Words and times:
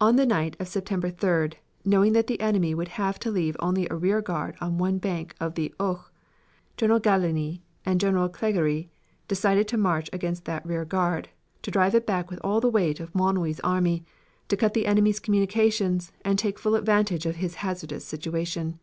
In 0.00 0.16
the 0.16 0.26
night 0.26 0.56
of 0.58 0.66
September 0.66 1.08
3d, 1.08 1.54
knowing 1.84 2.14
that 2.14 2.26
the 2.26 2.40
enemy 2.40 2.74
would 2.74 2.88
have 2.98 3.16
to 3.20 3.30
leave 3.30 3.56
only 3.60 3.86
a 3.88 3.94
rear 3.94 4.20
guard 4.20 4.56
on 4.60 4.76
one 4.76 4.98
bank 4.98 5.36
of 5.38 5.54
the 5.54 5.72
Ourcq, 5.78 6.02
General 6.76 6.98
Gallieni 6.98 7.60
and 7.84 8.00
General 8.00 8.28
Clergerie 8.28 8.88
decided 9.28 9.68
to 9.68 9.78
march 9.78 10.10
against 10.12 10.46
that 10.46 10.66
rear 10.66 10.84
guard, 10.84 11.28
to 11.62 11.70
drive 11.70 11.94
it 11.94 12.08
back 12.08 12.28
with 12.28 12.40
all 12.42 12.60
the 12.60 12.68
weight 12.68 12.98
of 12.98 13.12
the 13.12 13.18
Manoury 13.20 13.54
army, 13.62 14.04
to 14.48 14.56
cut 14.56 14.74
the 14.74 14.84
enemy's 14.86 15.20
communications, 15.20 16.10
and 16.24 16.40
take 16.40 16.58
full 16.58 16.74
advantage 16.74 17.24
of 17.24 17.36
his 17.36 17.54
hazardous 17.62 18.04
situation. 18.04 18.80